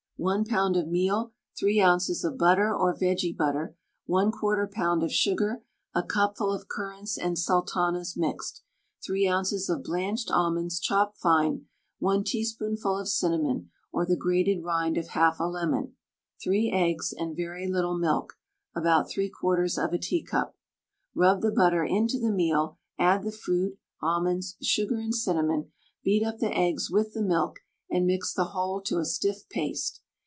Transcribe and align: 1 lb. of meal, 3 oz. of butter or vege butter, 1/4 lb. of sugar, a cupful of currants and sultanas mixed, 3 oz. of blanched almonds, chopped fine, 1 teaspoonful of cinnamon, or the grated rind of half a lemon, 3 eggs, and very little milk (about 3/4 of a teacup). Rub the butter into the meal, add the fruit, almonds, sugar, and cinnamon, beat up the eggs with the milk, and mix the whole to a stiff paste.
1 0.21 0.43
lb. 0.43 0.79
of 0.79 0.87
meal, 0.87 1.33
3 1.57 1.81
oz. 1.81 2.23
of 2.23 2.37
butter 2.37 2.71
or 2.75 2.95
vege 2.95 3.35
butter, 3.35 3.75
1/4 4.07 4.69
lb. 4.71 5.03
of 5.03 5.11
sugar, 5.11 5.63
a 5.95 6.03
cupful 6.03 6.53
of 6.53 6.67
currants 6.67 7.17
and 7.17 7.39
sultanas 7.39 8.15
mixed, 8.15 8.61
3 9.03 9.27
oz. 9.27 9.67
of 9.67 9.81
blanched 9.81 10.29
almonds, 10.29 10.79
chopped 10.79 11.17
fine, 11.17 11.65
1 11.97 12.23
teaspoonful 12.23 12.99
of 12.99 13.07
cinnamon, 13.09 13.71
or 13.91 14.05
the 14.05 14.15
grated 14.15 14.63
rind 14.63 14.95
of 14.95 15.07
half 15.07 15.39
a 15.39 15.43
lemon, 15.43 15.95
3 16.43 16.69
eggs, 16.71 17.11
and 17.11 17.35
very 17.35 17.67
little 17.67 17.97
milk 17.97 18.37
(about 18.75 19.07
3/4 19.09 19.83
of 19.83 19.91
a 19.91 19.97
teacup). 19.97 20.55
Rub 21.15 21.41
the 21.41 21.49
butter 21.49 21.83
into 21.83 22.19
the 22.19 22.31
meal, 22.31 22.77
add 22.99 23.23
the 23.23 23.31
fruit, 23.31 23.75
almonds, 24.03 24.55
sugar, 24.61 24.97
and 24.99 25.15
cinnamon, 25.15 25.71
beat 26.03 26.23
up 26.23 26.37
the 26.37 26.55
eggs 26.55 26.91
with 26.91 27.13
the 27.15 27.23
milk, 27.23 27.61
and 27.89 28.05
mix 28.05 28.31
the 28.31 28.45
whole 28.53 28.81
to 28.81 28.99
a 28.99 29.05
stiff 29.05 29.49
paste. 29.49 29.97